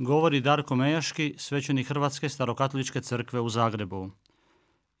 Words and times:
Govori 0.00 0.40
Darko 0.40 0.76
Mejaški, 0.76 1.34
svećenik 1.38 1.88
Hrvatske 1.88 2.28
starokatoličke 2.28 3.00
crkve 3.00 3.40
u 3.40 3.48
Zagrebu. 3.48 4.10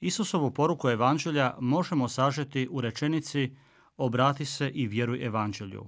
Isusovu 0.00 0.50
poruku 0.50 0.88
evanđelja 0.88 1.54
možemo 1.60 2.08
sažeti 2.08 2.68
u 2.70 2.80
rečenici 2.80 3.56
obrati 3.96 4.44
se 4.44 4.70
i 4.70 4.86
vjeruj 4.86 5.24
evanđelju. 5.26 5.86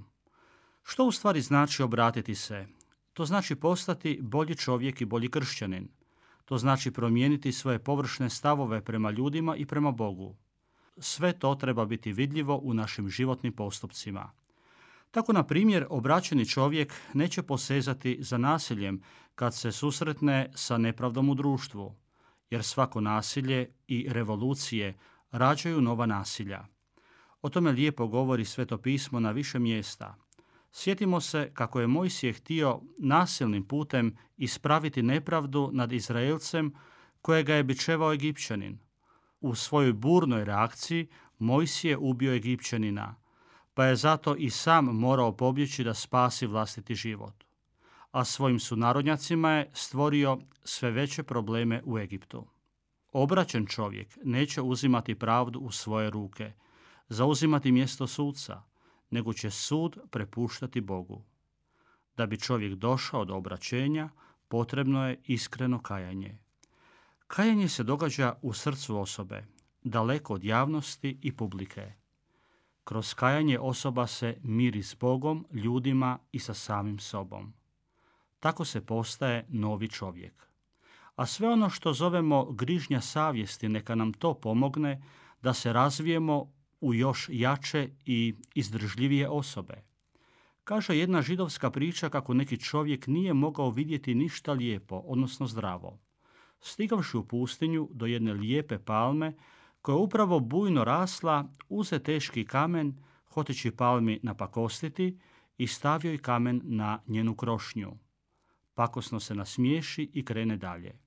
Što 0.82 1.04
u 1.04 1.12
stvari 1.12 1.40
znači 1.40 1.82
obratiti 1.82 2.34
se? 2.34 2.66
To 3.12 3.24
znači 3.24 3.54
postati 3.54 4.18
bolji 4.22 4.56
čovjek 4.56 5.00
i 5.00 5.04
bolji 5.04 5.30
kršćanin. 5.30 5.88
To 6.44 6.58
znači 6.58 6.90
promijeniti 6.90 7.52
svoje 7.52 7.78
površne 7.78 8.30
stavove 8.30 8.84
prema 8.84 9.10
ljudima 9.10 9.56
i 9.56 9.66
prema 9.66 9.90
Bogu. 9.90 10.36
Sve 10.98 11.38
to 11.38 11.54
treba 11.54 11.84
biti 11.84 12.12
vidljivo 12.12 12.60
u 12.62 12.74
našim 12.74 13.08
životnim 13.08 13.52
postupcima. 13.52 14.32
Tako, 15.10 15.32
na 15.32 15.42
primjer, 15.42 15.86
obraćeni 15.90 16.48
čovjek 16.48 16.94
neće 17.14 17.42
posezati 17.42 18.18
za 18.20 18.38
nasiljem 18.38 19.02
kad 19.34 19.54
se 19.54 19.72
susretne 19.72 20.50
sa 20.54 20.78
nepravdom 20.78 21.28
u 21.28 21.34
društvu, 21.34 21.94
jer 22.50 22.64
svako 22.64 23.00
nasilje 23.00 23.68
i 23.86 24.06
revolucije 24.08 24.98
rađaju 25.30 25.80
nova 25.80 26.06
nasilja. 26.06 26.66
O 27.42 27.48
tome 27.48 27.72
lijepo 27.72 28.06
govori 28.06 28.44
Sveto 28.44 28.78
pismo 28.78 29.20
na 29.20 29.30
više 29.30 29.58
mjesta. 29.58 30.16
Sjetimo 30.72 31.20
se 31.20 31.50
kako 31.54 31.80
je 31.80 31.86
Mojsije 31.86 32.32
htio 32.32 32.80
nasilnim 32.98 33.64
putem 33.64 34.16
ispraviti 34.36 35.02
nepravdu 35.02 35.70
nad 35.72 35.92
Izraelcem 35.92 36.74
kojega 37.22 37.54
je 37.54 37.64
bičevao 37.64 38.12
Egipćanin. 38.12 38.78
U 39.40 39.54
svojoj 39.54 39.92
burnoj 39.92 40.44
reakciji 40.44 41.08
Mojsije 41.38 41.96
ubio 41.96 42.34
Egipćanina, 42.34 43.14
pa 43.74 43.84
je 43.84 43.96
zato 43.96 44.36
i 44.36 44.50
sam 44.50 44.84
morao 44.84 45.36
pobjeći 45.36 45.84
da 45.84 45.94
spasi 45.94 46.46
vlastiti 46.46 46.94
život. 46.94 47.44
A 48.10 48.24
svojim 48.24 48.60
sunarodnjacima 48.60 49.50
je 49.50 49.70
stvorio 49.72 50.38
sve 50.64 50.90
veće 50.90 51.22
probleme 51.22 51.82
u 51.84 51.98
Egiptu. 51.98 52.46
Obraćen 53.12 53.66
čovjek 53.66 54.18
neće 54.24 54.62
uzimati 54.62 55.14
pravdu 55.14 55.58
u 55.58 55.70
svoje 55.70 56.10
ruke, 56.10 56.52
zauzimati 57.08 57.72
mjesto 57.72 58.06
suca, 58.06 58.62
nego 59.10 59.32
će 59.32 59.50
sud 59.50 59.98
prepuštati 60.10 60.80
Bogu. 60.80 61.24
Da 62.16 62.26
bi 62.26 62.40
čovjek 62.40 62.74
došao 62.74 63.24
do 63.24 63.34
obraćenja, 63.34 64.08
potrebno 64.48 65.08
je 65.08 65.20
iskreno 65.24 65.82
kajanje. 65.82 66.38
Kajanje 67.26 67.68
se 67.68 67.82
događa 67.82 68.34
u 68.42 68.52
srcu 68.52 68.98
osobe, 68.98 69.46
daleko 69.82 70.34
od 70.34 70.44
javnosti 70.44 71.18
i 71.22 71.36
publike. 71.36 71.92
Kroz 72.90 73.14
kajanje 73.14 73.58
osoba 73.58 74.06
se 74.06 74.36
miri 74.42 74.82
s 74.82 74.94
Bogom, 74.94 75.46
ljudima 75.52 76.18
i 76.32 76.38
sa 76.38 76.54
samim 76.54 76.98
sobom. 76.98 77.52
Tako 78.40 78.64
se 78.64 78.86
postaje 78.86 79.46
novi 79.48 79.88
čovjek. 79.88 80.46
A 81.16 81.26
sve 81.26 81.48
ono 81.48 81.70
što 81.70 81.92
zovemo 81.92 82.44
grižnja 82.44 83.00
savjesti 83.00 83.68
neka 83.68 83.94
nam 83.94 84.12
to 84.12 84.34
pomogne 84.34 85.02
da 85.42 85.54
se 85.54 85.72
razvijemo 85.72 86.52
u 86.80 86.94
još 86.94 87.28
jače 87.32 87.88
i 88.06 88.34
izdržljivije 88.54 89.28
osobe. 89.28 89.82
Kaže 90.64 90.98
jedna 90.98 91.22
židovska 91.22 91.70
priča 91.70 92.08
kako 92.08 92.34
neki 92.34 92.60
čovjek 92.60 93.06
nije 93.06 93.34
mogao 93.34 93.70
vidjeti 93.70 94.14
ništa 94.14 94.52
lijepo, 94.52 94.96
odnosno 94.96 95.46
zdravo. 95.46 95.98
Stigavši 96.60 97.16
u 97.16 97.24
pustinju 97.24 97.88
do 97.92 98.06
jedne 98.06 98.32
lijepe 98.32 98.78
palme, 98.78 99.34
koja 99.82 99.94
je 99.94 100.00
upravo 100.00 100.40
bujno 100.40 100.84
rasla, 100.84 101.44
uze 101.68 101.98
teški 101.98 102.44
kamen, 102.44 102.96
hoteći 103.28 103.70
palmi 103.70 104.20
napakostiti 104.22 105.18
i 105.58 105.66
stavio 105.66 106.12
i 106.12 106.18
kamen 106.18 106.60
na 106.64 107.02
njenu 107.06 107.34
krošnju. 107.34 107.92
Pakosno 108.74 109.20
se 109.20 109.34
nasmiješi 109.34 110.10
i 110.14 110.24
krene 110.24 110.56
dalje. 110.56 110.98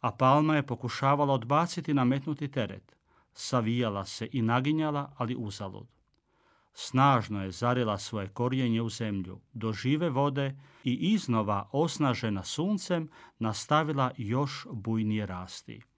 A 0.00 0.10
palma 0.12 0.56
je 0.56 0.66
pokušavala 0.66 1.34
odbaciti 1.34 1.94
nametnuti 1.94 2.48
teret. 2.48 2.96
Savijala 3.32 4.04
se 4.04 4.28
i 4.32 4.42
naginjala, 4.42 5.12
ali 5.16 5.36
uzalud. 5.38 5.88
Snažno 6.72 7.42
je 7.42 7.50
zarila 7.50 7.98
svoje 7.98 8.28
korijenje 8.28 8.82
u 8.82 8.88
zemlju, 8.88 9.40
do 9.52 9.72
žive 9.72 10.10
vode 10.10 10.56
i 10.84 10.94
iznova 10.94 11.68
osnažena 11.72 12.42
suncem 12.42 13.10
nastavila 13.38 14.10
još 14.16 14.66
bujnije 14.72 15.26
rasti 15.26 15.89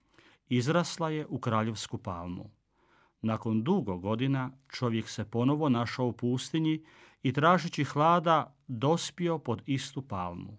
izrasla 0.47 1.09
je 1.09 1.25
u 1.29 1.39
kraljevsku 1.39 1.97
palmu. 1.97 2.51
Nakon 3.21 3.63
dugo 3.63 3.97
godina 3.97 4.51
čovjek 4.67 5.09
se 5.09 5.25
ponovo 5.25 5.69
našao 5.69 6.07
u 6.07 6.13
pustinji 6.13 6.85
i 7.21 7.33
tražeći 7.33 7.83
hlada 7.83 8.55
dospio 8.67 9.39
pod 9.39 9.61
istu 9.65 10.01
palmu. 10.07 10.57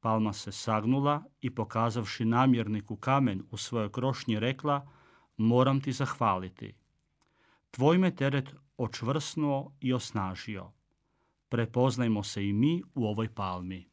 Palma 0.00 0.32
se 0.32 0.52
sagnula 0.52 1.24
i 1.40 1.54
pokazavši 1.54 2.24
namjerniku 2.24 2.96
kamen 2.96 3.42
u 3.50 3.56
svojoj 3.56 3.92
krošnji 3.92 4.40
rekla 4.40 4.88
moram 5.36 5.80
ti 5.80 5.92
zahvaliti. 5.92 6.74
Tvoj 7.70 7.98
me 7.98 8.16
teret 8.16 8.54
očvrsnuo 8.76 9.72
i 9.80 9.92
osnažio. 9.92 10.72
Prepoznajmo 11.48 12.22
se 12.22 12.48
i 12.48 12.52
mi 12.52 12.82
u 12.94 13.06
ovoj 13.06 13.34
palmi. 13.34 13.90